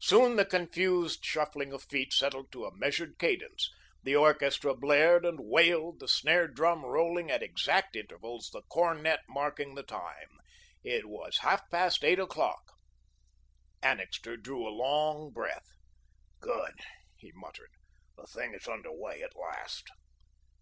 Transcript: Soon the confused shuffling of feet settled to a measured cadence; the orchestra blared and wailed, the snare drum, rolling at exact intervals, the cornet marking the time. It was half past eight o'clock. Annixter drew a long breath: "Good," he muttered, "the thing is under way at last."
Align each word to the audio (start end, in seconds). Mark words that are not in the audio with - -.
Soon 0.00 0.36
the 0.36 0.46
confused 0.46 1.22
shuffling 1.22 1.70
of 1.70 1.82
feet 1.82 2.10
settled 2.14 2.50
to 2.52 2.64
a 2.64 2.74
measured 2.74 3.18
cadence; 3.18 3.70
the 4.02 4.16
orchestra 4.16 4.74
blared 4.74 5.26
and 5.26 5.38
wailed, 5.38 6.00
the 6.00 6.08
snare 6.08 6.48
drum, 6.48 6.86
rolling 6.86 7.30
at 7.30 7.42
exact 7.42 7.94
intervals, 7.94 8.48
the 8.50 8.62
cornet 8.70 9.20
marking 9.28 9.74
the 9.74 9.82
time. 9.82 10.38
It 10.82 11.04
was 11.06 11.36
half 11.42 11.68
past 11.68 12.02
eight 12.02 12.18
o'clock. 12.18 12.72
Annixter 13.82 14.38
drew 14.38 14.66
a 14.66 14.72
long 14.74 15.30
breath: 15.32 15.68
"Good," 16.40 16.76
he 17.18 17.32
muttered, 17.34 17.72
"the 18.16 18.26
thing 18.26 18.54
is 18.54 18.66
under 18.66 18.90
way 18.90 19.22
at 19.22 19.36
last." 19.36 19.90